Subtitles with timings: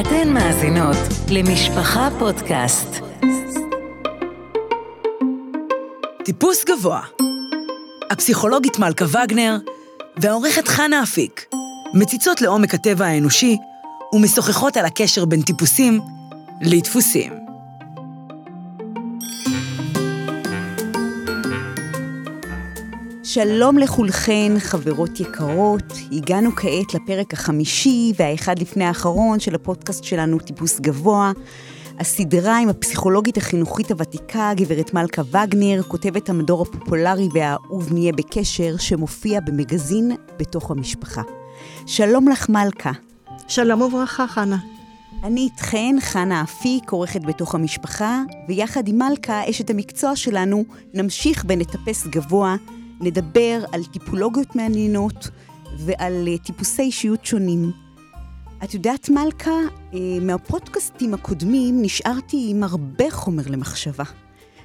[0.00, 0.96] אתן מאזינות
[1.30, 2.88] למשפחה פודקאסט.
[6.24, 7.00] טיפוס גבוה.
[8.10, 9.56] הפסיכולוגית מלכה וגנר
[10.16, 11.46] והעורכת חנה אפיק
[11.94, 13.56] מציצות לעומק הטבע האנושי
[14.12, 16.00] ומשוחחות על הקשר בין טיפוסים
[16.62, 17.45] לדפוסים.
[23.28, 25.92] שלום לכולכן, חברות יקרות.
[26.12, 31.32] הגענו כעת לפרק החמישי והאחד לפני האחרון של הפודקאסט שלנו, טיפוס גבוה.
[31.98, 39.40] הסדרה עם הפסיכולוגית החינוכית הוותיקה, גברת מלכה וגנר, כותבת המדור הפופולרי והאהוב נהיה בקשר, שמופיע
[39.40, 41.22] במגזין בתוך המשפחה.
[41.86, 42.92] שלום לך, מלכה.
[43.48, 44.58] שלום וברכה, חנה.
[45.24, 50.64] אני איתכן, חנה אפיק, עורכת בתוך המשפחה, ויחד עם מלכה, אשת המקצוע שלנו,
[50.94, 52.56] נמשיך ונטפס גבוה
[53.00, 55.28] נדבר על טיפולוגיות מעניינות
[55.78, 57.72] ועל אה, טיפוסי אישיות שונים.
[58.64, 59.50] את יודעת, מלכה,
[59.94, 64.04] אה, מהפודקאסטים הקודמים נשארתי עם הרבה חומר למחשבה,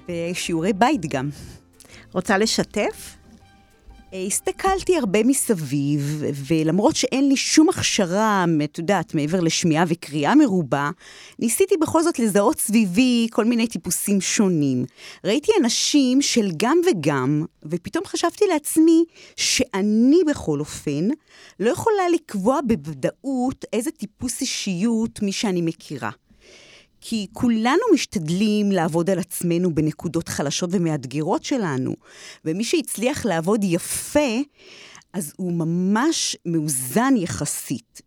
[0.09, 1.29] ושיעורי בית גם.
[2.13, 3.17] רוצה לשתף?
[4.13, 10.89] אה, הסתכלתי הרבה מסביב, ולמרות שאין לי שום הכשרה, את יודעת, מעבר לשמיעה וקריאה מרובה,
[11.39, 14.85] ניסיתי בכל זאת לזהות סביבי כל מיני טיפוסים שונים.
[15.23, 19.03] ראיתי אנשים של גם וגם, ופתאום חשבתי לעצמי
[19.35, 21.07] שאני בכל אופן
[21.59, 26.11] לא יכולה לקבוע בוודאות איזה טיפוס אישיות מי שאני מכירה.
[27.01, 31.95] כי כולנו משתדלים לעבוד על עצמנו בנקודות חלשות ומאתגרות שלנו,
[32.45, 34.39] ומי שהצליח לעבוד יפה,
[35.13, 38.01] אז הוא ממש מאוזן יחסית.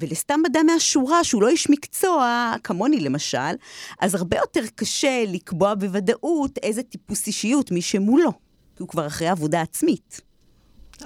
[0.00, 3.54] ולסתם אדם מהשורה, שהוא לא איש מקצוע, כמוני למשל,
[4.00, 8.32] אז הרבה יותר קשה לקבוע בוודאות איזה טיפוס אישיות מי שמולו,
[8.76, 10.20] כי הוא כבר אחרי עבודה עצמית.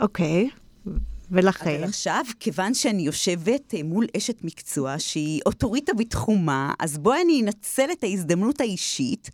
[0.01, 0.49] אוקיי.
[0.87, 0.91] Okay.
[1.31, 1.75] ולכן?
[1.75, 7.43] אבל עכשיו, כיוון שאני יושבת אה, מול אשת מקצוע שהיא אוטוריטה בתחומה, אז בואי אני
[7.43, 9.31] אנצל את ההזדמנות האישית,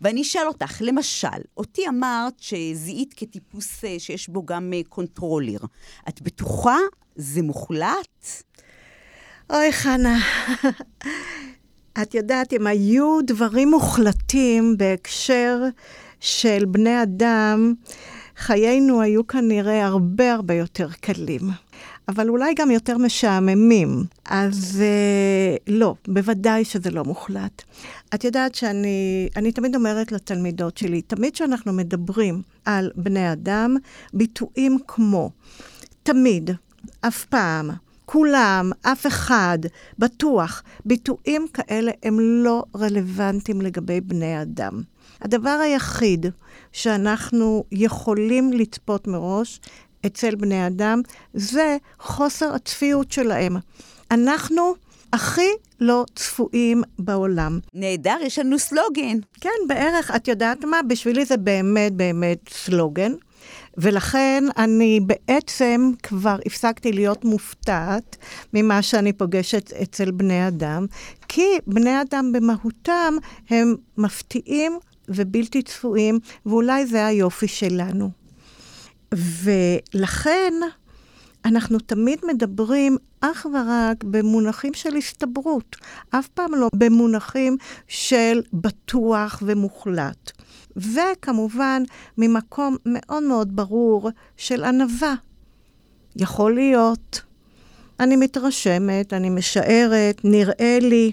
[0.00, 5.58] ואני אשאל אותך, למשל, אותי אמרת שזיהית כטיפוס אה, שיש בו גם אה, controller.
[6.08, 6.76] את בטוחה?
[7.16, 8.26] זה מוחלט?
[9.50, 10.18] אוי, חנה.
[12.02, 15.58] את יודעת, אם היו דברים מוחלטים בהקשר
[16.20, 17.74] של בני אדם,
[18.40, 21.50] חיינו היו כנראה הרבה הרבה יותר קלים.
[22.08, 24.04] אבל אולי גם יותר משעממים.
[24.24, 27.62] אז אה, לא, בוודאי שזה לא מוחלט.
[28.14, 33.76] את יודעת שאני אני תמיד אומרת לתלמידות שלי, תמיד כשאנחנו מדברים על בני אדם,
[34.14, 35.30] ביטויים כמו
[36.02, 36.50] תמיד,
[37.00, 37.70] אף פעם,
[38.06, 39.58] כולם, אף אחד,
[39.98, 44.82] בטוח, ביטויים כאלה הם לא רלוונטיים לגבי בני אדם.
[45.22, 46.26] הדבר היחיד
[46.72, 49.60] שאנחנו יכולים לצפות מראש
[50.06, 51.00] אצל בני אדם
[51.34, 53.56] זה חוסר הצפיות שלהם.
[54.10, 54.74] אנחנו
[55.12, 55.48] הכי
[55.80, 57.58] לא צפויים בעולם.
[57.74, 59.18] נהדר, יש לנו סלוגן.
[59.40, 60.10] כן, בערך.
[60.16, 60.80] את יודעת מה?
[60.88, 63.12] בשבילי זה באמת באמת סלוגן.
[63.76, 68.16] ולכן אני בעצם כבר הפסקתי להיות מופתעת
[68.54, 70.86] ממה שאני פוגשת אצל בני אדם,
[71.28, 73.14] כי בני אדם במהותם
[73.50, 74.78] הם מפתיעים
[75.10, 78.10] ובלתי צפויים, ואולי זה היופי שלנו.
[79.14, 80.52] ולכן
[81.44, 85.76] אנחנו תמיד מדברים אך ורק במונחים של הסתברות,
[86.10, 87.56] אף פעם לא במונחים
[87.88, 90.30] של בטוח ומוחלט.
[90.76, 91.82] וכמובן,
[92.18, 95.14] ממקום מאוד מאוד ברור של ענווה.
[96.16, 97.20] יכול להיות,
[98.00, 101.12] אני מתרשמת, אני משערת, נראה לי.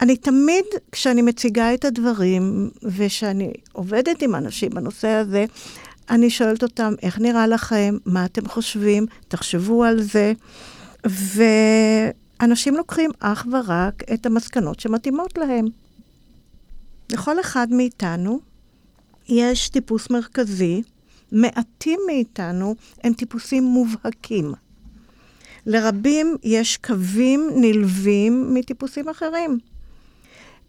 [0.00, 5.44] אני תמיד, כשאני מציגה את הדברים, וכשאני עובדת עם אנשים בנושא הזה,
[6.10, 7.96] אני שואלת אותם, איך נראה לכם?
[8.06, 9.06] מה אתם חושבים?
[9.28, 10.32] תחשבו על זה.
[11.04, 15.66] ואנשים לוקחים אך ורק את המסקנות שמתאימות להם.
[17.12, 18.40] לכל אחד מאיתנו
[19.28, 20.82] יש טיפוס מרכזי,
[21.32, 24.52] מעטים מאיתנו הם טיפוסים מובהקים.
[25.66, 29.58] לרבים יש קווים נלווים מטיפוסים אחרים.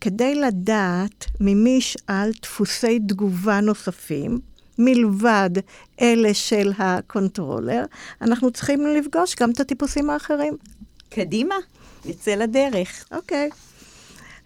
[0.02, 4.40] כדי לדעת ממי ישאל דפוסי תגובה נוספים,
[4.78, 5.50] מלבד
[6.02, 7.84] אלה של ה controller,
[8.22, 10.58] אנחנו צריכים לפגוש גם את הטיפוסים האחרים.
[11.10, 11.56] קדימה,
[12.06, 13.06] נצא לדרך.
[13.12, 13.50] אוקיי.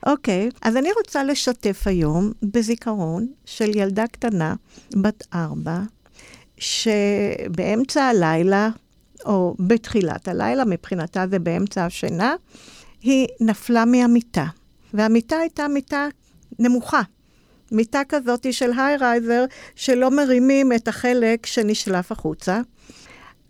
[0.06, 4.56] אוקיי, אז אני רוצה לשתף היום בזיכרון של ילדה קטנה,
[4.96, 5.80] בת ארבע,
[6.58, 8.70] שבאמצע הלילה,
[9.26, 12.36] או בתחילת הלילה, מבחינתה זה באמצע השינה,
[13.02, 14.46] היא נפלה מהמיטה.
[14.94, 16.08] והמיטה הייתה מיטה
[16.60, 17.02] נמוכה.
[17.72, 19.46] מיטה כזאת של היירייזר,
[19.76, 22.62] שלא מרימים את החלק שנשלף החוצה.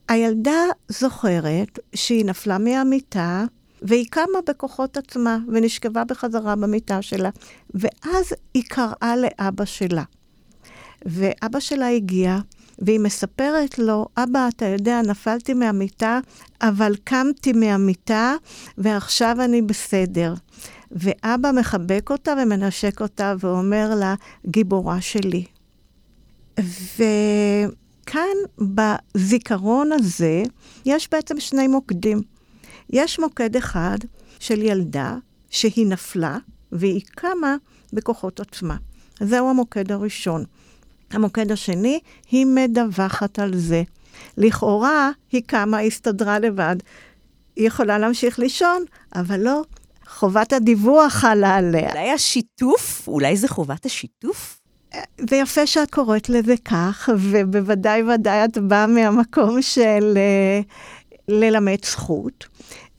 [0.08, 3.46] הילדה זוכרת שהיא נפלה מהמיטה,
[3.82, 7.30] והיא קמה בכוחות עצמה, ונשכבה בחזרה במיטה שלה.
[7.74, 10.04] ואז היא קראה לאבא שלה.
[11.06, 12.38] ואבא שלה הגיע,
[12.80, 16.20] והיא מספרת לו, אבא, אתה יודע, נפלתי מהמיטה,
[16.62, 18.36] אבל קמתי מהמיטה,
[18.78, 20.34] ועכשיו אני בסדר.
[20.94, 24.16] ואבא מחבק אותה ומנשק אותה ואומר לה,
[24.48, 25.46] גיבורה שלי.
[26.60, 30.44] וכאן, בזיכרון הזה,
[30.86, 32.22] יש בעצם שני מוקדים.
[32.90, 33.98] יש מוקד אחד
[34.40, 35.18] של ילדה
[35.50, 36.38] שהיא נפלה,
[36.72, 37.56] והיא קמה
[37.94, 38.76] בכוחות עצמה.
[39.20, 40.44] זהו המוקד הראשון.
[41.12, 42.00] המוקד השני,
[42.32, 43.84] היא מדווחת על זה.
[44.38, 46.76] לכאורה, היא קמה, הסתדרה לבד.
[47.56, 48.84] היא יכולה להמשיך לישון,
[49.16, 49.64] אבל לא,
[50.08, 51.90] חובת הדיווח חלה עליה.
[51.92, 53.08] אולי השיתוף?
[53.08, 54.60] אולי זה חובת השיתוף?
[55.30, 60.66] זה יפה שאת קוראת לזה כך, ובוודאי ודאי את באה מהמקום של uh,
[61.28, 62.46] ללמד זכות.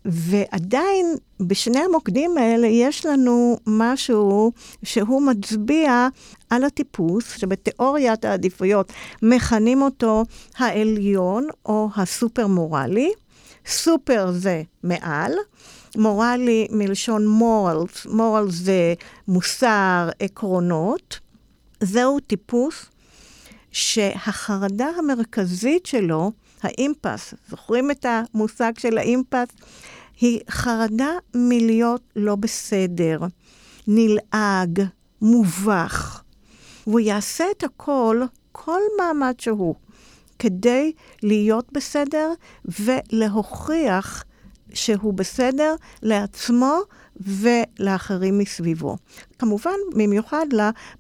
[0.05, 1.06] ועדיין,
[1.41, 4.53] בשני המוקדים האלה יש לנו משהו
[4.83, 6.09] שהוא מצביע
[6.51, 8.93] על הטיפוס, שבתיאוריית העדיפויות
[9.23, 10.25] מכנים אותו
[10.56, 13.11] העליון או הסופר-מורלי.
[13.67, 15.33] סופר זה מעל,
[15.96, 18.94] מורלי מלשון מורלס, מורלס זה
[19.29, 21.19] מוסר, עקרונות.
[21.81, 22.87] זהו טיפוס
[23.73, 26.32] שהחרדה המרכזית שלו,
[26.62, 29.49] האימפס, זוכרים את המושג של האימפס?
[30.20, 33.19] היא חרדה מלהיות לא בסדר,
[33.87, 34.82] נלעג,
[35.23, 36.23] מובך.
[36.87, 39.75] והוא יעשה את הכל, כל מעמד שהוא,
[40.38, 40.93] כדי
[41.23, 42.32] להיות בסדר
[42.64, 44.25] ולהוכיח
[44.75, 46.79] שהוא בסדר לעצמו
[47.21, 48.97] ולאחרים מסביבו.
[49.38, 50.47] כמובן, במיוחד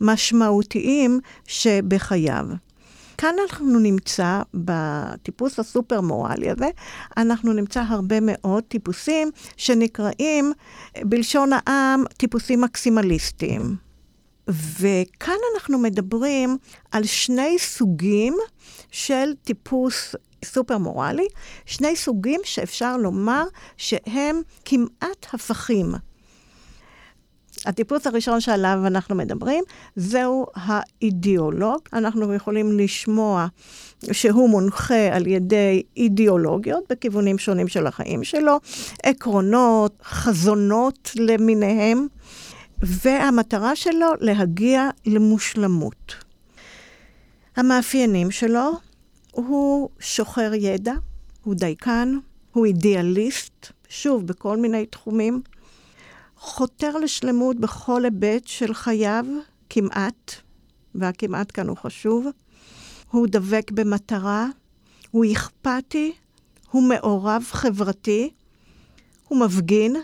[0.00, 2.46] למשמעותיים שבחייו.
[3.18, 6.68] כאן אנחנו נמצא, בטיפוס הסופר-מורלי הזה,
[7.16, 10.52] אנחנו נמצא הרבה מאוד טיפוסים שנקראים,
[11.02, 13.76] בלשון העם, טיפוסים מקסימליסטיים.
[14.48, 16.56] וכאן אנחנו מדברים
[16.90, 18.36] על שני סוגים
[18.90, 21.26] של טיפוס סופר מורלי,
[21.66, 23.44] שני סוגים שאפשר לומר
[23.76, 25.94] שהם כמעט הפכים.
[27.66, 29.64] הטיפוס הראשון שעליו אנחנו מדברים,
[29.96, 31.78] זהו האידיאולוג.
[31.92, 33.46] אנחנו יכולים לשמוע
[34.12, 38.56] שהוא מונחה על ידי אידיאולוגיות בכיוונים שונים של החיים שלו,
[39.02, 42.06] עקרונות, חזונות למיניהם,
[42.78, 46.14] והמטרה שלו להגיע למושלמות.
[47.56, 48.72] המאפיינים שלו,
[49.34, 50.94] הוא שוחר ידע,
[51.44, 52.18] הוא דייקן,
[52.52, 55.42] הוא אידיאליסט, שוב, בכל מיני תחומים.
[56.36, 59.24] חותר לשלמות בכל היבט של חייו,
[59.70, 60.34] כמעט,
[60.94, 62.26] והכמעט כאן הוא חשוב.
[63.10, 64.46] הוא דבק במטרה,
[65.10, 66.12] הוא אכפתי,
[66.70, 68.30] הוא מעורב חברתי,
[69.28, 69.96] הוא מפגין.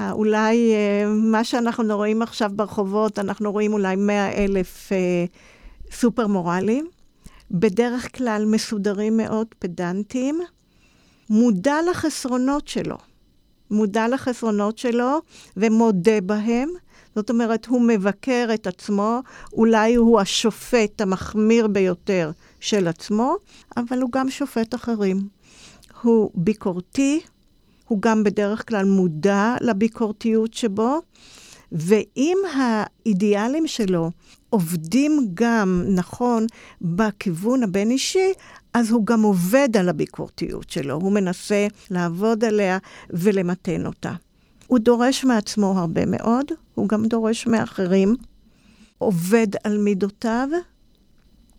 [0.00, 5.24] אה, אולי אה, מה שאנחנו רואים עכשיו ברחובות, אנחנו רואים אולי מאה אלף אה,
[5.92, 6.88] סופר מורלים.
[7.50, 10.40] בדרך כלל מסודרים מאוד, פדנטיים.
[11.30, 12.96] מודע לחסרונות שלו.
[13.70, 15.18] מודע לחסרונות שלו
[15.56, 16.68] ומודה בהם.
[17.14, 19.20] זאת אומרת, הוא מבקר את עצמו,
[19.52, 22.30] אולי הוא השופט המחמיר ביותר
[22.60, 23.36] של עצמו,
[23.76, 25.28] אבל הוא גם שופט אחרים.
[26.02, 27.20] הוא ביקורתי,
[27.88, 30.98] הוא גם בדרך כלל מודע לביקורתיות שבו,
[31.72, 34.10] ואם האידיאלים שלו
[34.50, 36.46] עובדים גם, נכון,
[36.82, 38.32] בכיוון הבין-אישי,
[38.74, 42.78] אז הוא גם עובד על הביקורתיות שלו, הוא מנסה לעבוד עליה
[43.10, 44.12] ולמתן אותה.
[44.66, 48.16] הוא דורש מעצמו הרבה מאוד, הוא גם דורש מאחרים,
[48.98, 50.48] עובד על מידותיו,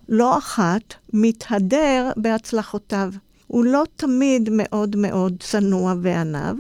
[0.10, 3.14] לא אחת מתהדר בהצלחותיו.
[3.48, 6.56] הוא לא תמיד מאוד מאוד צנוע ועניו.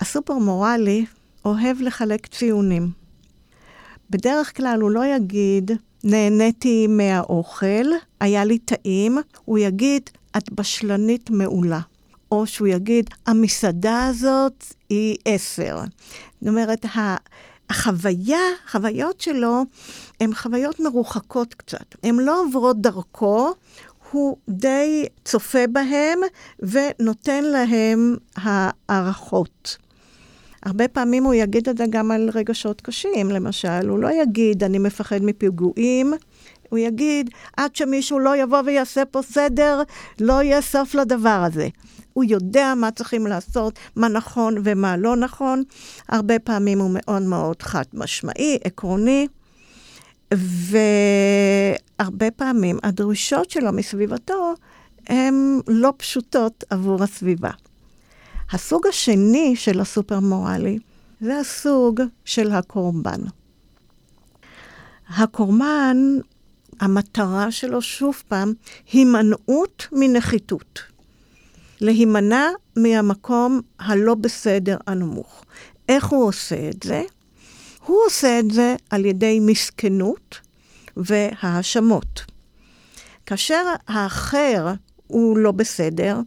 [0.00, 1.06] הסופר מורלי
[1.44, 2.90] אוהב לחלק ציונים.
[4.10, 5.70] בדרך כלל הוא לא יגיד,
[6.04, 7.86] נהניתי מהאוכל,
[8.20, 11.80] היה לי טעים, הוא יגיד, את בשלנית מעולה.
[12.32, 15.78] או שהוא יגיד, המסעדה הזאת היא עשר.
[16.40, 16.86] זאת אומרת,
[17.70, 19.62] החוויה, החוויות שלו,
[20.20, 21.94] הן חוויות מרוחקות קצת.
[22.02, 23.52] הן לא עוברות דרכו,
[24.10, 26.18] הוא די צופה בהם
[26.58, 29.76] ונותן להם הערכות.
[30.68, 33.88] הרבה פעמים הוא יגיד את זה גם על רגשות קשים, למשל.
[33.88, 36.12] הוא לא יגיד, אני מפחד מפיגועים,
[36.68, 39.82] הוא יגיד, עד שמישהו לא יבוא ויעשה פה סדר,
[40.20, 41.68] לא יהיה סוף לדבר הזה.
[42.12, 45.62] הוא יודע מה צריכים לעשות, מה נכון ומה לא נכון.
[46.08, 49.26] הרבה פעמים הוא מאוד מאוד חד משמעי, עקרוני,
[51.98, 54.54] והרבה פעמים הדרישות שלו מסביבתו
[55.06, 57.50] הן לא פשוטות עבור הסביבה.
[58.50, 60.78] הסוג השני של הסופר מורלי
[61.20, 63.20] זה הסוג של הקורבן.
[65.08, 65.96] הקורבן,
[66.80, 68.52] המטרה שלו, שוב פעם,
[68.92, 70.80] הימנעות מנחיתות.
[71.80, 75.44] להימנע מהמקום הלא בסדר הנמוך.
[75.88, 77.02] איך הוא עושה את זה?
[77.86, 80.40] הוא עושה את זה על ידי מסכנות
[80.96, 82.24] והאשמות.
[83.26, 84.72] כאשר האחר
[85.06, 86.20] הוא לא בסדר,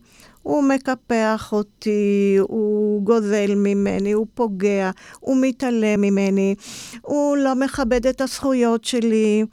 [0.43, 6.55] הוא מקפח אותי, הוא גוזל ממני, הוא פוגע, הוא מתעלם ממני,
[7.01, 9.43] הוא לא מכבד את הזכויות שלי,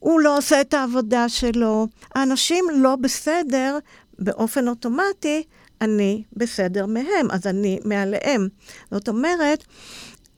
[0.00, 1.86] הוא לא עושה את העבודה שלו.
[2.14, 3.78] האנשים לא בסדר
[4.18, 5.42] באופן אוטומטי,
[5.80, 8.48] אני בסדר מהם, אז אני מעליהם.
[8.90, 9.64] זאת אומרת,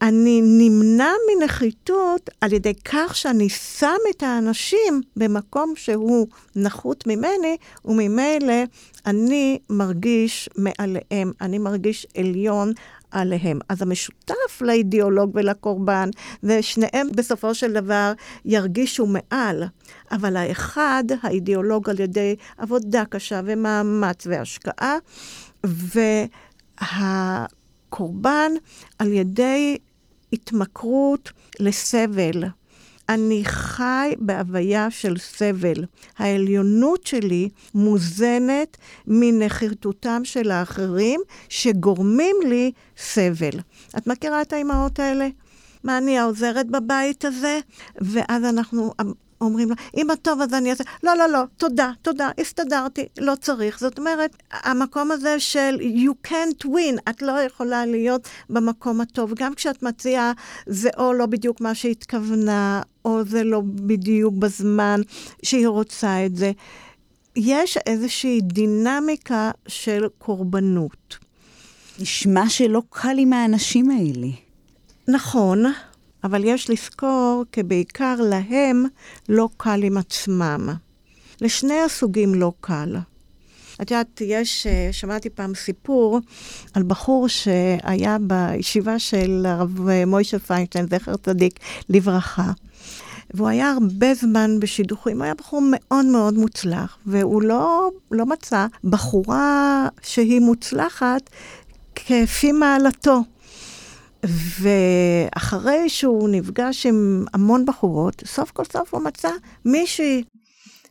[0.01, 8.63] אני נמנע מנחיתות על ידי כך שאני שם את האנשים במקום שהוא נחות ממני, וממילא
[9.07, 12.73] אני מרגיש מעליהם, אני מרגיש עליון
[13.11, 13.59] עליהם.
[13.69, 16.09] אז המשותף לאידיאולוג ולקורבן,
[16.43, 18.13] ושניהם בסופו של דבר
[18.45, 19.63] ירגישו מעל,
[20.11, 24.95] אבל האחד, האידיאולוג על ידי עבודה קשה ומאמץ והשקעה,
[27.91, 28.51] והקורבן
[28.99, 29.77] על ידי
[30.33, 32.43] התמכרות לסבל.
[33.09, 35.85] אני חי בהוויה של סבל.
[36.17, 43.59] העליונות שלי מוזנת מנחיתותם של האחרים שגורמים לי סבל.
[43.97, 45.27] את מכירה את האימהות האלה?
[45.83, 47.59] מה, אני העוזרת בבית הזה?
[48.01, 48.93] ואז אנחנו
[49.41, 53.33] אומרים לה, אם את טוב אז אני אעשה, לא, לא, לא, תודה, תודה, הסתדרתי, לא
[53.41, 53.79] צריך.
[53.79, 59.33] זאת אומרת, המקום הזה של you can't win, את לא יכולה להיות במקום הטוב.
[59.35, 60.31] גם כשאת מציעה,
[60.65, 65.01] זה או לא בדיוק מה שהתכוונה, או זה לא בדיוק בזמן
[65.43, 66.51] שהיא רוצה את זה.
[67.35, 71.17] יש איזושהי דינמיקה של קורבנות.
[71.99, 74.27] נשמע שלא קל עם האנשים האלה.
[75.07, 75.63] נכון,
[76.23, 78.85] אבל יש לזכור כי בעיקר להם
[79.29, 80.69] לא קל עם עצמם.
[81.41, 82.95] לשני הסוגים לא קל.
[83.81, 86.19] את יודעת, יש, אה, שמעתי פעם סיפור
[86.73, 91.59] על בחור שהיה בישיבה של הרב מוישה פיינשטיין, זכר צדיק
[91.89, 92.51] לברכה.
[93.33, 98.65] והוא היה הרבה זמן בשידוכים, הוא היה בחור מאוד מאוד מוצלח, והוא לא, לא מצא
[98.83, 101.29] בחורה שהיא מוצלחת
[101.95, 103.21] כפי מעלתו.
[104.25, 109.29] ואחרי שהוא נפגש עם המון בחורות, סוף כל סוף הוא מצא
[109.65, 110.23] מישהי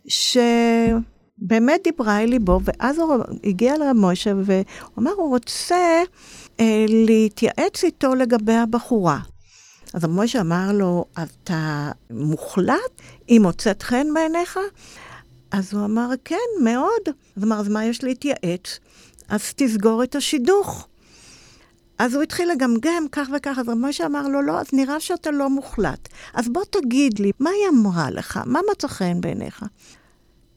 [0.08, 4.64] שבאמת דיברה אל ליבו, ואז הוא הגיע למוישה והוא
[4.98, 6.02] אמר, הוא רוצה
[6.60, 9.18] אה, להתייעץ איתו לגבי הבחורה.
[9.94, 13.02] אז המוישה אמר לו, אתה מוחלט?
[13.28, 14.58] היא מוצאת חן בעיניך?
[15.50, 17.16] אז הוא אמר, כן, מאוד.
[17.36, 18.78] אז אמר, אז מה יש להתייעץ?
[19.28, 20.88] אז תסגור את השידוך.
[21.98, 25.50] אז הוא התחיל לגמגם כך וכך, אז משה אמר לו, לא, אז נראה שאתה לא
[25.50, 26.08] מוחלט.
[26.34, 28.40] אז בוא תגיד לי, מה היא אמרה לך?
[28.46, 29.64] מה מצא חן בעיניך?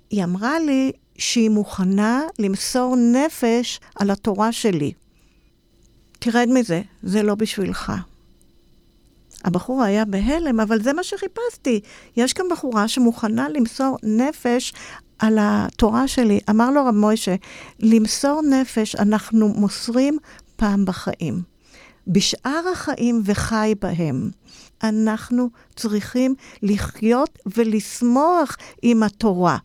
[0.09, 4.91] היא אמרה לי שהיא מוכנה למסור נפש על התורה שלי.
[6.19, 7.91] תרד מזה, זה לא בשבילך.
[9.43, 11.79] הבחור היה בהלם, אבל זה מה שחיפשתי.
[12.17, 14.73] יש כאן בחורה שמוכנה למסור נפש
[15.19, 16.39] על התורה שלי.
[16.49, 17.35] אמר לו רב מוישה,
[17.79, 20.17] למסור נפש אנחנו מוסרים
[20.59, 21.41] פעם בחיים.
[22.07, 24.29] בשאר החיים וחי בהם,
[24.83, 29.57] אנחנו צריכים לחיות ולשמוח עם התורה.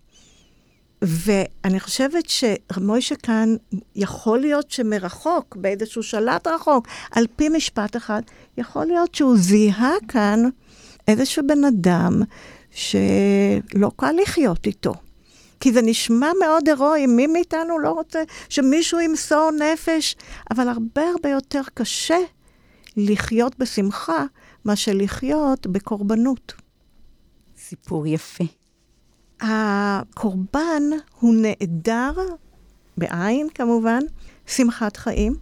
[1.03, 3.57] ואני חושבת שמוישה כאן,
[3.97, 8.23] יכול להיות שמרחוק, באיזשהו שלט רחוק, על פי משפט אחד,
[8.59, 10.43] יכול להיות שהוא זיהה כאן
[11.09, 12.23] איזשהו בן אדם
[12.71, 14.95] שלא קל לחיות איתו.
[15.65, 20.17] כי זה נשמע מאוד הירואי, מי מאיתנו לא רוצה שמישהו ימסור נפש?
[20.51, 22.19] אבל הרבה הרבה יותר קשה
[22.97, 24.25] לחיות בשמחה
[24.65, 26.53] מאשר לחיות בקורבנות.
[27.59, 28.45] סיפור יפה.
[29.41, 30.83] הקורבן
[31.21, 32.13] הוא נעדר,
[32.97, 34.01] בעין כמובן,
[34.47, 35.37] שמחת חיים.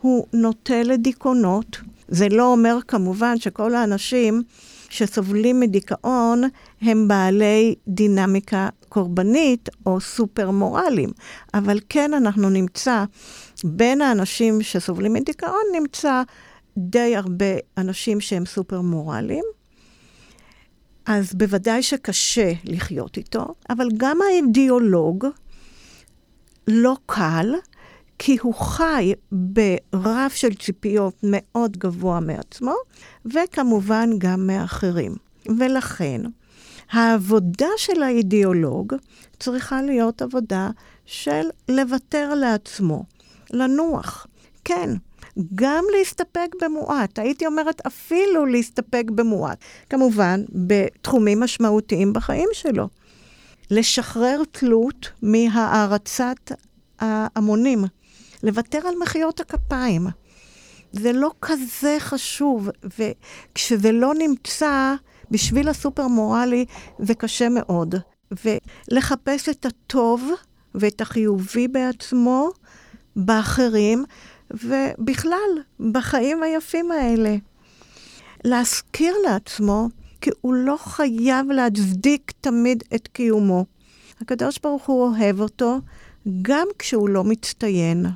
[0.00, 1.76] הוא נוטה לדיכאונות.
[2.08, 4.42] זה לא אומר כמובן שכל האנשים
[4.88, 6.42] שסובלים מדיכאון
[6.80, 11.10] הם בעלי דינמיקה קורבנית או סופר מורליים.
[11.54, 13.04] אבל כן אנחנו נמצא,
[13.64, 16.22] בין האנשים שסובלים מדיכאון נמצא
[16.78, 19.44] די הרבה אנשים שהם סופר מורליים.
[21.06, 25.26] אז בוודאי שקשה לחיות איתו, אבל גם האידיאולוג
[26.68, 27.54] לא קל,
[28.18, 29.12] כי הוא חי
[29.92, 32.74] ברף של ציפיות מאוד גבוה מעצמו,
[33.24, 35.14] וכמובן גם מאחרים.
[35.58, 36.20] ולכן,
[36.90, 38.94] העבודה של האידיאולוג
[39.38, 40.70] צריכה להיות עבודה
[41.06, 43.04] של לוותר לעצמו,
[43.50, 44.26] לנוח,
[44.64, 44.90] כן.
[45.54, 49.58] גם להסתפק במועט, הייתי אומרת אפילו להסתפק במועט.
[49.90, 52.88] כמובן, בתחומים משמעותיים בחיים שלו.
[53.70, 56.52] לשחרר תלות מהערצת
[56.98, 57.84] ההמונים,
[58.42, 60.06] לוותר על מחיאות הכפיים.
[60.92, 62.68] זה לא כזה חשוב,
[62.98, 64.94] וכשזה לא נמצא,
[65.30, 66.64] בשביל הסופר מורלי
[66.98, 67.94] זה קשה מאוד.
[68.44, 70.30] ולחפש את הטוב
[70.74, 72.50] ואת החיובי בעצמו,
[73.16, 74.04] באחרים,
[74.50, 75.50] ובכלל,
[75.92, 77.36] בחיים היפים האלה.
[78.44, 79.88] להזכיר לעצמו
[80.20, 83.64] כי הוא לא חייב להצדיק תמיד את קיומו.
[84.20, 85.78] הקדוש ברוך הוא אוהב אותו
[86.42, 88.06] גם כשהוא לא מצטיין.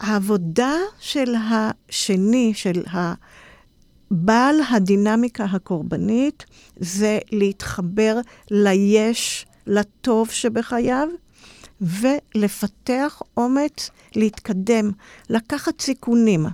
[0.00, 2.82] העבודה של השני, של
[4.10, 6.44] בעל הדינמיקה הקורבנית,
[6.76, 8.18] זה להתחבר
[8.50, 11.08] ליש, לטוב שבחייו,
[11.80, 14.90] ולפתח אומץ להתקדם,
[15.30, 16.46] לקחת סיכונים.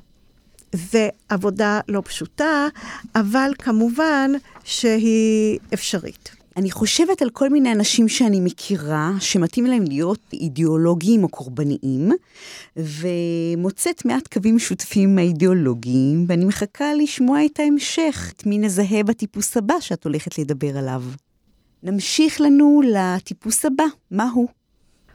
[0.73, 2.67] זה עבודה לא פשוטה,
[3.15, 4.31] אבל כמובן
[4.65, 6.37] שהיא אפשרית.
[6.57, 12.13] אני חושבת על כל מיני אנשים שאני מכירה, שמתאים להם להיות אידיאולוגיים או קורבניים,
[12.77, 19.75] ומוצאת מעט קווים משותפים האידיאולוגיים, ואני מחכה לשמוע את ההמשך, את מי נזהה בטיפוס הבא
[19.81, 21.03] שאת הולכת לדבר עליו.
[21.83, 24.49] נמשיך לנו לטיפוס הבא, מה הוא?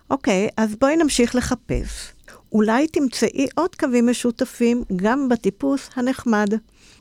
[0.09, 2.13] אוקיי, okay, אז בואי נמשיך לחפש.
[2.51, 6.49] אולי תמצאי עוד קווים משותפים גם בטיפוס הנחמד,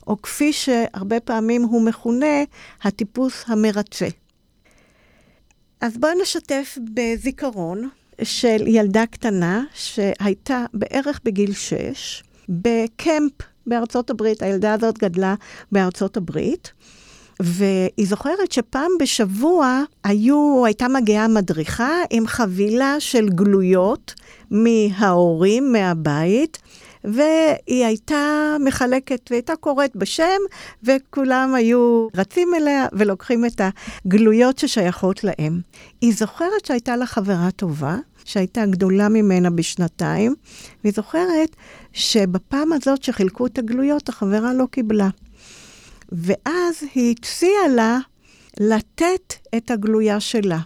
[0.07, 2.43] או כפי שהרבה פעמים הוא מכונה,
[2.83, 4.07] הטיפוס המרצה.
[5.81, 7.89] אז בואי נשתף בזיכרון
[8.23, 13.31] של ילדה קטנה שהייתה בערך בגיל 6, בקמפ
[13.67, 15.35] בארצות הברית, הילדה הזאת גדלה
[15.71, 16.71] בארצות הברית,
[17.39, 24.13] והיא זוכרת שפעם בשבוע היו, הייתה מגיעה מדריכה עם חבילה של גלויות
[24.51, 26.57] מההורים, מהבית,
[27.03, 30.39] והיא הייתה מחלקת, והייתה קוראת בשם,
[30.83, 33.61] וכולם היו רצים אליה ולוקחים את
[34.05, 35.61] הגלויות ששייכות להם.
[36.01, 40.35] היא זוכרת שהייתה לה חברה טובה, שהייתה גדולה ממנה בשנתיים,
[40.83, 41.55] והיא זוכרת
[41.93, 45.09] שבפעם הזאת שחילקו את הגלויות, החברה לא קיבלה.
[46.11, 47.99] ואז היא הציעה לה
[48.59, 50.59] לתת את הגלויה שלה.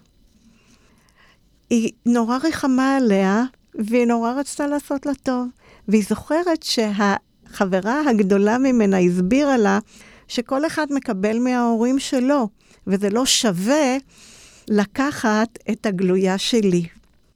[1.69, 3.43] היא נורא ריחמה עליה,
[3.75, 5.47] והיא נורא רצתה לעשות לה טוב.
[5.88, 9.80] והיא זוכרת שהחברה הגדולה ממנה הסבירה לה
[10.28, 12.48] שכל אחד מקבל מההורים שלו,
[12.88, 13.98] וזה לא שווה
[14.67, 16.88] לקחת את הגלויה שלי.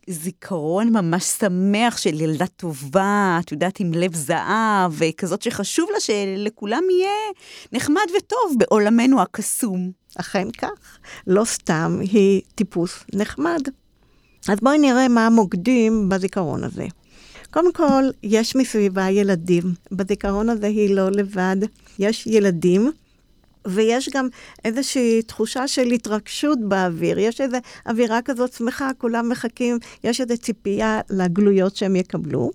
[0.09, 6.83] זיכרון ממש שמח של ילדה טובה, את יודעת, עם לב זהב, וכזאת שחשוב לה שלכולם
[6.91, 7.15] יהיה
[7.73, 9.91] נחמד וטוב בעולמנו הקסום.
[10.19, 10.97] אכן כך.
[11.27, 13.61] לא סתם היא טיפוס נחמד.
[14.47, 16.87] אז בואי נראה מה המוקדים בזיכרון הזה.
[17.51, 19.63] קודם כל, יש מסביבה ילדים.
[19.91, 21.57] בזיכרון הזה היא לא לבד,
[21.99, 22.91] יש ילדים.
[23.67, 24.27] ויש גם
[24.65, 27.19] איזושהי תחושה של התרגשות באוויר.
[27.19, 27.57] יש איזו
[27.87, 32.51] אווירה כזאת שמחה, כולם מחכים, יש איזו ציפייה לגלויות שהם יקבלו.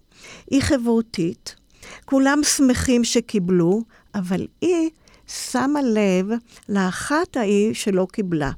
[0.50, 1.54] היא חברותית,
[2.04, 3.82] כולם שמחים שקיבלו,
[4.14, 4.90] אבל היא
[5.26, 6.26] שמה לב
[6.68, 8.50] לאחת ההיא שלא קיבלה,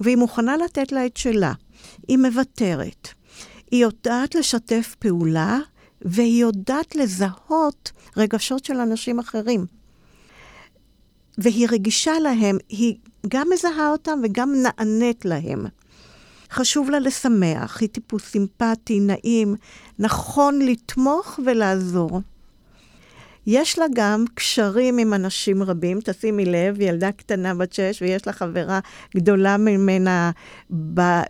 [0.00, 1.52] והיא מוכנה לתת לה את שלה.
[2.08, 3.08] היא מוותרת.
[3.70, 5.58] היא יודעת לשתף פעולה,
[6.04, 9.66] והיא יודעת לזהות רגשות של אנשים אחרים.
[11.38, 12.96] והיא רגישה להם, היא
[13.28, 15.66] גם מזהה אותם וגם נענית להם.
[16.50, 19.54] חשוב לה לשמח, היא טיפוס סימפטי, נעים,
[19.98, 22.20] נכון לתמוך ולעזור.
[23.46, 28.32] יש לה גם קשרים עם אנשים רבים, תשימי לב, ילדה קטנה בת שש ויש לה
[28.32, 28.80] חברה
[29.16, 30.30] גדולה ממנה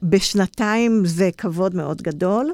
[0.02, 2.52] בשנתיים, זה כבוד מאוד גדול.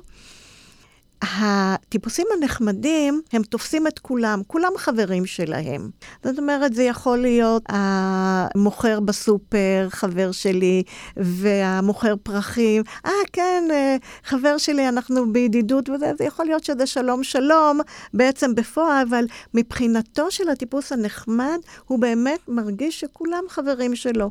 [1.22, 5.90] הטיפוסים הנחמדים, הם תופסים את כולם, כולם חברים שלהם.
[6.24, 10.82] זאת אומרת, זה יכול להיות המוכר בסופר, חבר שלי,
[11.16, 17.24] והמוכר פרחים, אה, כן, אה, חבר שלי, אנחנו בידידות וזה, זה יכול להיות שזה שלום
[17.24, 17.80] שלום,
[18.14, 24.30] בעצם בפועל, אבל מבחינתו של הטיפוס הנחמד, הוא באמת מרגיש שכולם חברים שלו.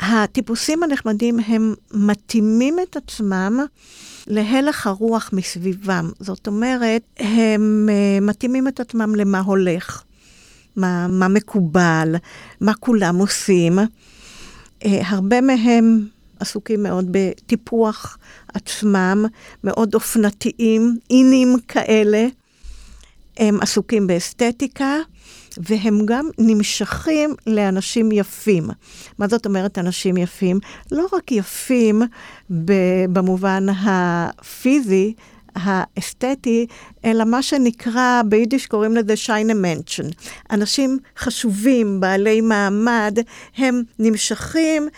[0.00, 3.60] הטיפוסים הנחמדים, הם מתאימים את עצמם
[4.26, 6.10] להלך הרוח מסביבם.
[6.20, 10.02] זאת אומרת, הם uh, מתאימים את עצמם למה הולך,
[10.76, 12.14] מה, מה מקובל,
[12.60, 13.78] מה כולם עושים.
[13.78, 16.06] Uh, הרבה מהם
[16.40, 18.18] עסוקים מאוד בטיפוח
[18.54, 19.24] עצמם,
[19.64, 22.26] מאוד אופנתיים, אינים כאלה.
[23.36, 24.96] הם עסוקים באסתטיקה,
[25.58, 28.68] והם גם נמשכים לאנשים יפים.
[29.18, 30.58] מה זאת אומרת אנשים יפים?
[30.92, 32.02] לא רק יפים
[33.12, 35.14] במובן הפיזי,
[35.54, 36.66] האסתטי,
[37.04, 40.08] אלא מה שנקרא, ביידיש קוראים לזה שיינה מנשן.
[40.50, 43.18] אנשים חשובים, בעלי מעמד,
[43.56, 44.88] הם נמשכים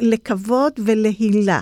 [0.00, 1.60] לכבוד ולהילה.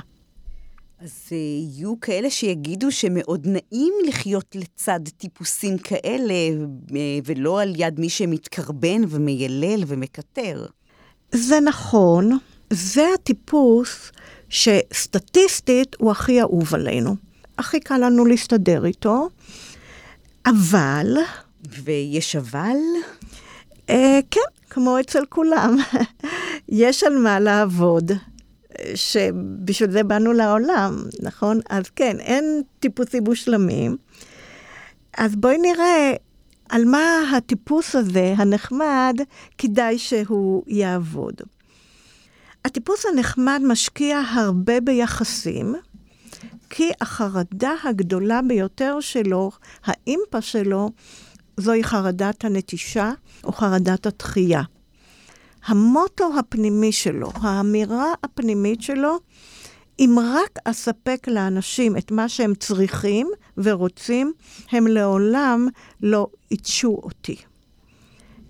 [1.04, 6.34] אז uh, יהיו כאלה שיגידו שמאוד נעים לחיות לצד טיפוסים כאלה,
[6.88, 6.92] uh,
[7.24, 10.66] ולא על יד מי שמתקרבן ומיילל ומקטר.
[11.32, 12.38] זה נכון,
[12.70, 14.12] זה הטיפוס
[14.48, 17.16] שסטטיסטית הוא הכי אהוב עלינו.
[17.58, 19.28] הכי קל לנו להסתדר איתו,
[20.46, 21.16] אבל...
[21.84, 22.76] ויש אבל?
[23.86, 23.92] Uh,
[24.30, 25.76] כן, כמו אצל כולם.
[26.68, 28.12] יש על מה לעבוד.
[28.94, 31.60] שבשביל זה באנו לעולם, נכון?
[31.70, 33.96] אז כן, אין טיפוסים מושלמים.
[35.18, 36.12] אז בואי נראה
[36.68, 39.14] על מה הטיפוס הזה, הנחמד,
[39.58, 41.34] כדאי שהוא יעבוד.
[42.64, 45.74] הטיפוס הנחמד משקיע הרבה ביחסים,
[46.70, 49.50] כי החרדה הגדולה ביותר שלו,
[49.84, 50.90] האימפה שלו,
[51.56, 53.12] זוהי חרדת הנטישה
[53.44, 54.62] או חרדת התחייה.
[55.66, 59.18] המוטו הפנימי שלו, האמירה הפנימית שלו,
[59.98, 64.32] אם רק אספק לאנשים את מה שהם צריכים ורוצים,
[64.70, 65.68] הם לעולם
[66.02, 67.36] לא ייטשו אותי.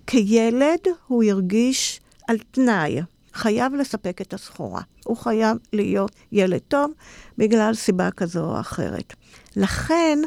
[0.07, 3.01] כילד הוא הרגיש על תנאי,
[3.33, 4.81] חייב לספק את הסחורה.
[5.05, 6.91] הוא חייב להיות ילד טוב
[7.37, 9.13] בגלל סיבה כזו או אחרת.
[9.55, 10.19] לכן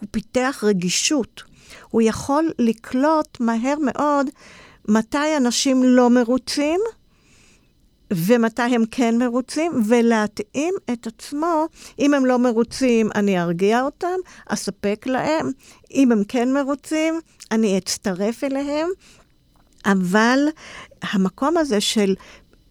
[0.00, 1.42] הוא פיתח רגישות.
[1.90, 4.26] הוא יכול לקלוט מהר מאוד
[4.88, 6.80] מתי אנשים לא מרוצים
[8.12, 11.66] ומתי הם כן מרוצים, ולהתאים את עצמו.
[11.98, 15.50] אם הם לא מרוצים, אני ארגיע אותם, אספק להם.
[15.94, 17.20] אם הם כן מרוצים,
[17.52, 18.88] אני אצטרף אליהם.
[19.86, 20.38] אבל
[21.02, 22.14] המקום הזה של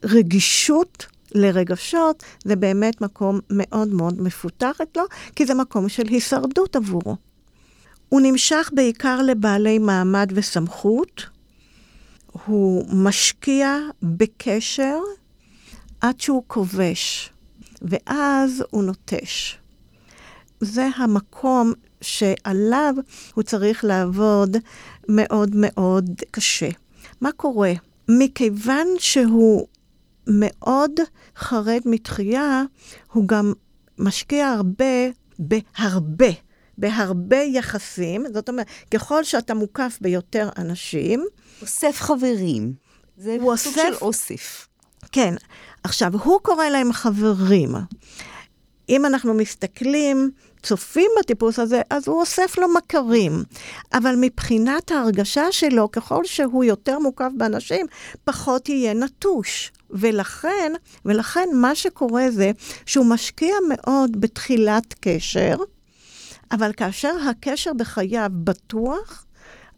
[0.04, 5.04] רגישות לרגשות, זה באמת מקום מאוד מאוד מפותח אצלו,
[5.36, 7.16] כי זה מקום של הישרדות עבורו.
[8.10, 11.37] הוא נמשך בעיקר לבעלי מעמד וסמכות,
[12.46, 15.00] הוא משקיע בקשר
[16.02, 17.30] עד שהוא כובש,
[17.82, 19.58] ואז הוא נוטש.
[20.62, 22.94] זה המקום שעליו
[23.34, 24.58] הוא צריך לעבוד
[25.10, 26.70] מאוד מאוד קשה.
[27.22, 27.74] מה קורה?
[28.10, 29.68] מכיוון שהוא
[30.28, 30.92] מאוד
[31.36, 32.64] חרד מתחייה,
[33.12, 33.54] הוא גם
[33.98, 34.86] משקיע הרבה,
[35.40, 36.32] בהרבה,
[36.78, 38.26] בהרבה יחסים.
[38.34, 41.26] זאת אומרת, ככל שאתה מוקף ביותר אנשים,
[41.62, 42.74] אוסף חברים.
[43.18, 43.72] זה סוג אוסף...
[43.76, 44.68] של אוסף.
[45.12, 45.34] כן.
[45.84, 47.76] עכשיו, הוא קורא להם חברים.
[48.90, 50.32] אם אנחנו מסתכלים,
[50.64, 53.44] צופים בטיפוס הזה, אז הוא אוסף לו מכרים.
[53.94, 57.86] אבל מבחינת ההרגשה שלו, ככל שהוא יותר מוקף באנשים,
[58.24, 59.72] פחות יהיה נטוש.
[59.90, 60.74] ולכן,
[61.06, 62.52] ולכן מה שקורה זה
[62.86, 65.56] שהוא משקיע מאוד בתחילת קשר,
[66.52, 69.26] אבל כאשר הקשר בחייו בטוח,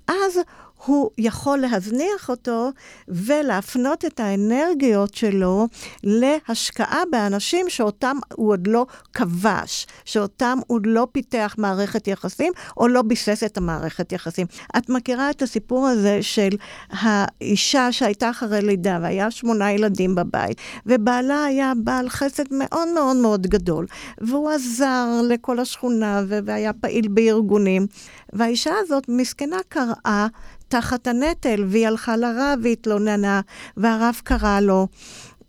[0.08, 0.39] אז
[0.86, 2.70] הוא יכול להזניח אותו
[3.08, 5.68] ולהפנות את האנרגיות שלו
[6.04, 13.02] להשקעה באנשים שאותם הוא עוד לא כבש, שאותם הוא לא פיתח מערכת יחסים או לא
[13.02, 14.48] ביסס את המערכת יחסים.
[14.78, 16.50] את מכירה את הסיפור הזה של
[16.89, 23.48] האישה שהייתה אחרי לידה והיה שמונה ילדים בבית, ובעלה היה בעל חסד מאוד מאוד מאוד
[23.48, 23.86] גדול,
[24.22, 27.88] והוא עזר לכל השכונה והיה פעיל בארגונים,
[28.34, 30.28] והאישה הזאת מסכנה קראה
[30.69, 33.41] תחת הנטל, והיא הלכה לרב והתלוננה,
[33.77, 34.88] והרב קרא לו,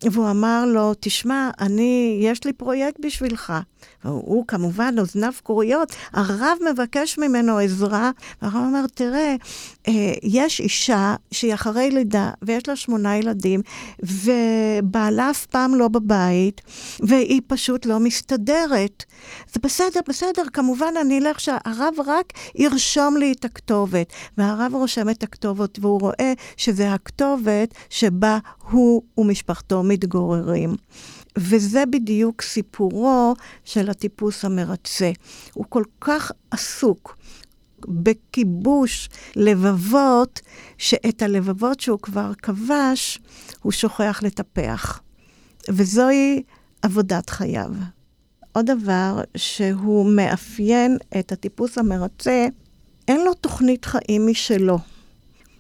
[0.05, 3.53] והוא אמר לו, תשמע, אני, יש לי פרויקט בשבילך.
[4.03, 8.11] הוא כמובן, אוזניו כוריות, הרב מבקש ממנו עזרה,
[8.43, 9.35] והרב אומר, תראה,
[9.89, 13.61] אה, יש אישה שהיא אחרי לידה, ויש לה שמונה ילדים,
[14.03, 16.61] ובעלה אף פעם לא בבית,
[17.01, 19.05] והיא פשוט לא מסתדרת.
[19.53, 24.13] זה בסדר, בסדר, כמובן אני אלך שהרב רק ירשום לי את הכתובת.
[24.39, 28.39] והרב רושם את הכתובת, והוא רואה שזה הכתובת שבה
[28.71, 30.75] הוא ומשפחתו מתגוררים.
[31.39, 35.11] וזה בדיוק סיפורו של הטיפוס המרצה.
[35.55, 37.17] הוא כל כך עסוק
[37.89, 40.41] בכיבוש לבבות,
[40.79, 43.19] שאת הלבבות שהוא כבר כבש,
[43.63, 45.01] הוא שוכח לטפח.
[45.69, 46.43] וזוהי
[46.83, 47.71] עבודת חייו.
[48.53, 52.47] עוד דבר שהוא מאפיין את הטיפוס המרצה,
[53.09, 54.79] אין לו תוכנית חיים משלו.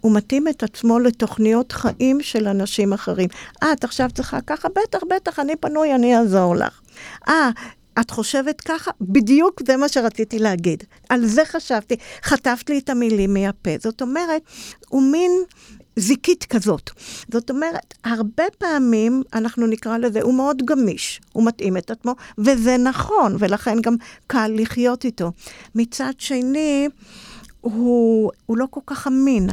[0.00, 3.28] הוא מתאים את עצמו לתוכניות חיים של אנשים אחרים.
[3.62, 4.68] אה, את עכשיו צריכה ככה?
[4.68, 6.80] בטח, בטח, אני פנוי, אני אעזור לך.
[7.28, 7.50] אה,
[8.00, 8.90] את חושבת ככה?
[9.00, 10.84] בדיוק זה מה שרציתי להגיד.
[11.08, 11.96] על זה חשבתי.
[12.22, 13.70] חטפת לי את המילים מהפה.
[13.82, 14.42] זאת אומרת,
[14.88, 15.30] הוא מין
[15.96, 16.90] זיקית כזאת.
[17.32, 22.76] זאת אומרת, הרבה פעמים, אנחנו נקרא לזה, הוא מאוד גמיש, הוא מתאים את עצמו, וזה
[22.76, 23.94] נכון, ולכן גם
[24.26, 25.32] קל לחיות איתו.
[25.74, 26.88] מצד שני,
[27.60, 29.50] הוא, הוא לא כל כך אמין.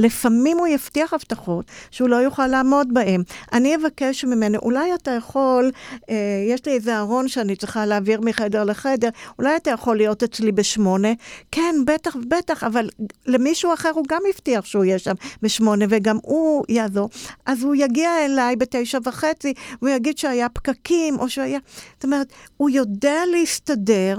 [0.00, 3.22] לפעמים הוא יבטיח הבטחות שהוא לא יוכל לעמוד בהן.
[3.52, 5.70] אני אבקש ממנו, אולי אתה יכול,
[6.10, 6.16] אה,
[6.48, 9.08] יש לי איזה ארון שאני צריכה להעביר מחדר לחדר,
[9.38, 11.08] אולי אתה יכול להיות אצלי בשמונה?
[11.52, 12.88] כן, בטח, בטח, אבל
[13.26, 17.08] למישהו אחר הוא גם הבטיח שהוא יהיה שם בשמונה, וגם הוא יעזור.
[17.46, 21.58] אז הוא יגיע אליי בתשע וחצי, והוא יגיד שהיה פקקים, או שהיה...
[21.94, 24.16] זאת אומרת, הוא יודע להסתדר.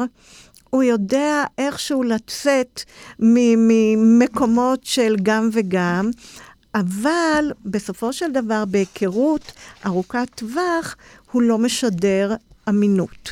[0.71, 2.81] הוא יודע איכשהו לצאת
[3.19, 6.09] ממקומות של גם וגם,
[6.75, 9.51] אבל בסופו של דבר, בהיכרות
[9.85, 10.95] ארוכת טווח,
[11.31, 12.35] הוא לא משדר
[12.69, 13.31] אמינות.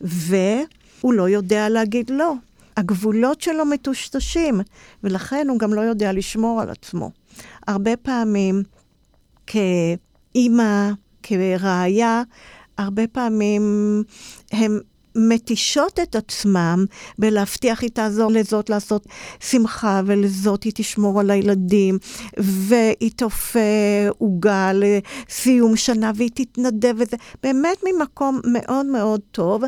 [0.00, 2.34] והוא לא יודע להגיד לא.
[2.76, 4.60] הגבולות שלו מטושטשים,
[5.04, 7.10] ולכן הוא גם לא יודע לשמור על עצמו.
[7.66, 8.62] הרבה פעמים
[9.46, 10.90] כאימא,
[11.22, 12.22] כראיה,
[12.78, 13.62] הרבה פעמים
[14.52, 14.80] הם
[15.18, 16.84] מתישות את עצמם
[17.18, 19.06] בלהבטיח היא תעזור לזאת לעשות
[19.40, 21.98] שמחה, ולזאת היא תשמור על הילדים,
[22.36, 23.58] והיא תופה
[24.18, 27.16] עוגה לסיום שנה, והיא תתנדב וזה.
[27.42, 29.62] באמת ממקום מאוד מאוד טוב,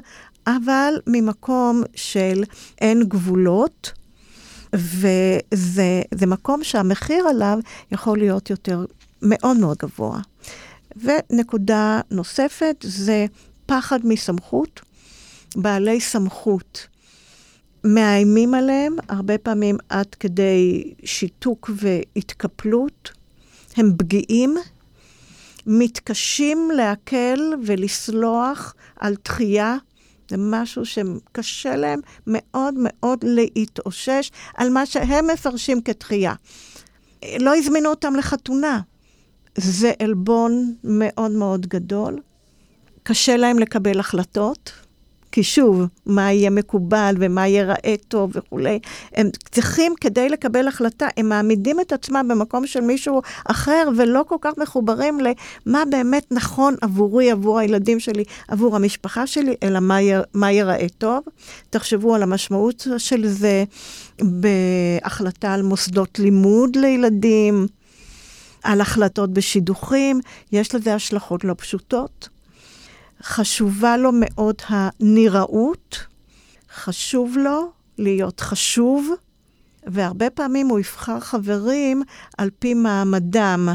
[0.47, 2.45] אבל ממקום של
[2.81, 3.93] אין גבולות.
[4.75, 7.59] וזה מקום שהמחיר עליו
[7.93, 8.85] יכול להיות יותר
[9.23, 10.21] מאוד מאוד גבוה.
[10.97, 13.27] ונקודה נוספת זה
[13.67, 14.81] פחד מסמכות.
[15.57, 16.87] בעלי סמכות
[17.85, 23.11] מאיימים עליהם, הרבה פעמים עד כדי שיתוק והתקפלות.
[23.77, 24.57] הם פגיעים,
[25.67, 29.77] מתקשים להקל ולסלוח על תחייה.
[30.29, 36.35] זה משהו שקשה להם מאוד מאוד להתאושש על מה שהם מפרשים כתחייה.
[37.39, 38.81] לא הזמינו אותם לחתונה.
[39.57, 42.21] זה עלבון מאוד מאוד גדול.
[43.03, 44.73] קשה להם לקבל החלטות.
[45.33, 48.79] כי שוב, מה יהיה מקובל ומה ייראה טוב וכולי.
[49.15, 54.37] הם צריכים, כדי לקבל החלטה, הם מעמידים את עצמם במקום של מישהו אחר, ולא כל
[54.41, 55.19] כך מחוברים
[55.67, 60.87] למה באמת נכון עבורי, עבור הילדים שלי, עבור המשפחה שלי, אלא מה, י, מה ייראה
[60.99, 61.23] טוב.
[61.71, 63.65] תחשבו על המשמעות של זה
[64.21, 67.67] בהחלטה על מוסדות לימוד לילדים.
[68.63, 70.21] על החלטות בשידוכים,
[70.53, 72.29] יש לזה השלכות לא פשוטות.
[73.23, 75.99] חשובה לו מאוד הנראות,
[76.75, 79.11] חשוב לו להיות חשוב,
[79.87, 82.03] והרבה פעמים הוא יבחר חברים
[82.39, 83.69] על פי מעמדם,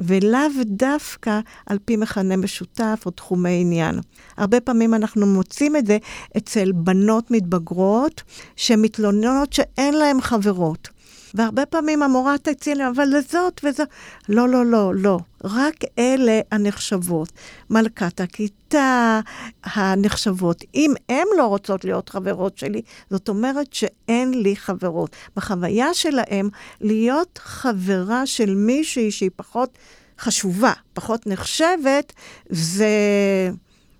[0.00, 4.00] ולאו דווקא על פי מכנה משותף או תחומי עניין.
[4.36, 5.98] הרבה פעמים אנחנו מוצאים את זה
[6.36, 8.22] אצל בנות מתבגרות
[8.56, 10.88] שמתלוננות שאין להן חברות.
[11.36, 13.88] והרבה פעמים המורה תציע לי, אבל לזאת וזאת.
[14.28, 15.18] לא, לא, לא, לא.
[15.44, 17.32] רק אלה הנחשבות.
[17.70, 19.20] מלכת הכיתה
[19.64, 20.64] הנחשבות.
[20.74, 25.16] אם הן לא רוצות להיות חברות שלי, זאת אומרת שאין לי חברות.
[25.36, 26.48] בחוויה שלהם,
[26.80, 29.78] להיות חברה של מישהי שהיא פחות
[30.18, 32.12] חשובה, פחות נחשבת,
[32.48, 32.88] זה...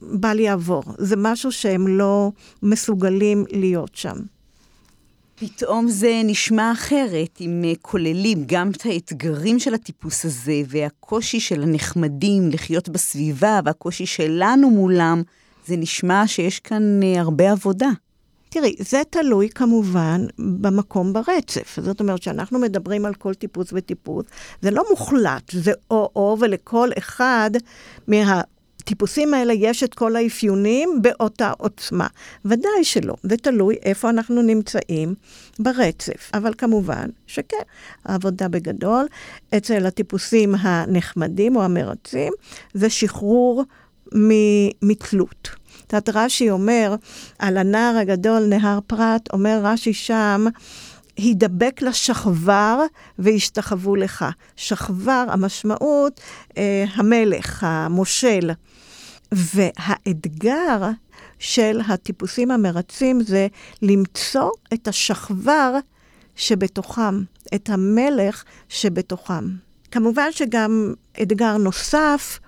[0.03, 0.83] בל יעבור.
[0.99, 2.31] זה משהו שהם לא
[2.63, 4.17] מסוגלים להיות שם.
[5.39, 11.63] פתאום זה נשמע אחרת, אם אה, כוללים גם את האתגרים של הטיפוס הזה, והקושי של
[11.63, 15.23] הנחמדים לחיות בסביבה, והקושי שלנו מולם,
[15.67, 17.89] זה נשמע שיש כאן אה, הרבה עבודה.
[18.49, 21.79] תראי, זה תלוי כמובן במקום ברצף.
[21.83, 24.25] זאת אומרת, כשאנחנו מדברים על כל טיפוס וטיפוס,
[24.63, 27.51] זה לא מוחלט, זה או-או, ולכל אחד
[28.09, 28.41] מה...
[28.87, 32.07] לטיפוסים האלה יש את כל האפיונים באותה עוצמה.
[32.45, 35.15] ודאי שלא, זה תלוי איפה אנחנו נמצאים
[35.59, 36.31] ברצף.
[36.35, 37.57] אבל כמובן שכן,
[38.05, 39.07] העבודה בגדול
[39.57, 42.33] אצל הטיפוסים הנחמדים או המרצים
[42.75, 43.65] זה שחרור
[44.83, 45.49] מתלות.
[45.87, 46.95] את יודעת, רש"י אומר
[47.39, 50.47] על הנער הגדול, נהר פרת, אומר רש"י שם,
[51.17, 52.81] הידבק לשכבר
[53.19, 54.25] והשתחוו לך.
[54.57, 56.21] שכבר, המשמעות,
[56.59, 58.51] אה, המלך, המושל.
[59.33, 60.91] והאתגר
[61.39, 63.47] של הטיפוסים המרצים זה
[63.83, 65.75] למצוא את השכבר
[66.37, 67.23] שבתוכם,
[67.55, 69.49] את המלך שבתוכם.
[69.91, 72.39] כמובן שגם אתגר נוסף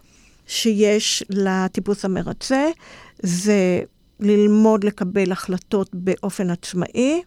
[0.47, 2.69] שיש לטיפוס המרצה
[3.23, 3.81] זה
[4.21, 7.23] ללמוד לקבל החלטות באופן עצמאי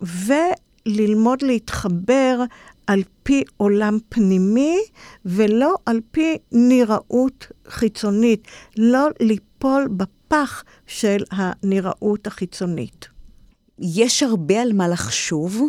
[0.00, 2.40] וללמוד להתחבר
[2.86, 4.78] על פי עולם פנימי
[5.24, 13.08] ולא על פי נראות חיצונית, לא ליפול בפח של הנראות החיצונית.
[13.78, 15.62] יש הרבה על מה לחשוב,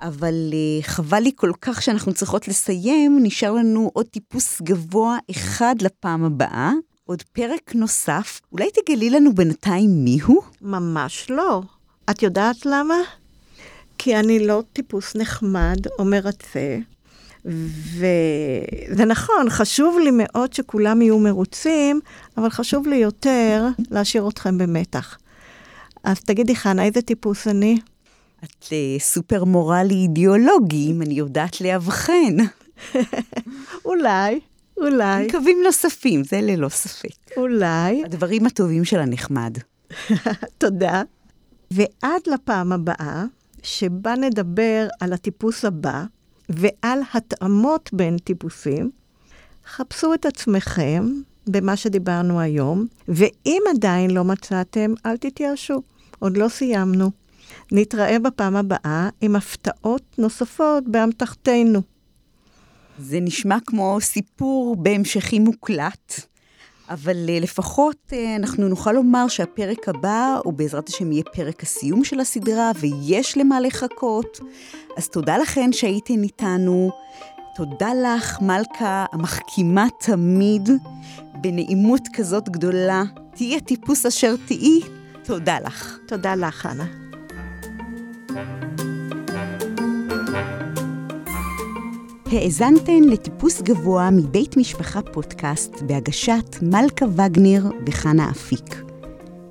[0.00, 5.74] אבל uh, חבל לי כל כך שאנחנו צריכות לסיים, נשאר לנו עוד טיפוס גבוה אחד
[5.80, 6.72] לפעם הבאה,
[7.04, 8.40] עוד פרק נוסף.
[8.52, 10.40] אולי תגלי לנו בינתיים מיהו?
[10.62, 11.62] ממש לא.
[12.10, 12.94] את יודעת למה?
[13.98, 16.78] כי אני לא טיפוס נחמד או מרצה,
[17.44, 22.00] וזה נכון, חשוב לי מאוד שכולם יהיו מרוצים,
[22.36, 25.18] אבל חשוב לי יותר להשאיר אתכם במתח.
[26.04, 27.78] אז תגידי, חנה, איזה טיפוס אני?
[28.44, 32.36] את uh, סופר מורלי אידיאולוגי, אם אני יודעת לאבחן.
[33.84, 34.40] אולי,
[34.76, 35.30] אולי.
[35.30, 37.36] קווים נוספים, זה ללא ספק.
[37.36, 38.04] אולי.
[38.04, 39.58] הדברים הטובים של הנחמד.
[40.58, 41.02] תודה.
[41.70, 43.24] ועד לפעם הבאה,
[43.62, 46.04] שבה נדבר על הטיפוס הבא
[46.48, 48.90] ועל התאמות בין טיפוסים,
[49.66, 51.12] חפשו את עצמכם
[51.46, 55.82] במה שדיברנו היום, ואם עדיין לא מצאתם, אל תתייאשו,
[56.18, 57.10] עוד לא סיימנו.
[57.72, 61.82] נתראה בפעם הבאה עם הפתעות נוספות באמתחתנו.
[62.98, 66.20] זה נשמע כמו סיפור בהמשכי מוקלט,
[66.90, 72.04] אבל uh, לפחות uh, אנחנו נוכל לומר שהפרק הבא הוא בעזרת השם יהיה פרק הסיום
[72.04, 74.40] של הסדרה, ויש למה לחכות.
[74.96, 76.90] אז תודה לכן שהייתן איתנו.
[77.56, 80.68] תודה לך, מלכה, המחכימה תמיד,
[81.34, 83.02] בנעימות כזאת גדולה.
[83.34, 84.80] תהיי הטיפוס אשר תהיי,
[85.24, 85.98] תודה לך.
[86.06, 86.84] תודה לך, חנה.
[92.32, 98.82] האזנתן לטיפוס גבוה מבית משפחה פודקאסט בהגשת מלכה וגנר וחנה אפיק.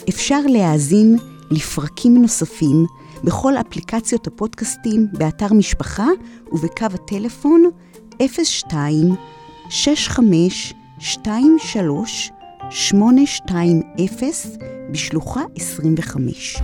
[0.10, 1.18] אפשר להאזין
[1.52, 2.86] לפרקים נוספים
[3.24, 6.08] בכל אפליקציות הפודקאסטים באתר משפחה
[6.52, 7.63] ובקו הטלפון
[8.20, 9.16] 02
[9.70, 12.32] 65 23
[12.70, 13.82] 820
[14.92, 16.58] בשלוחה 25.